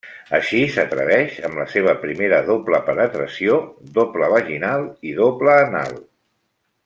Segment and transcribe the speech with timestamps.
[0.35, 3.59] Així s'atreveix amb la seva primera doble penetració,
[3.99, 5.95] doble vaginal i doble anal.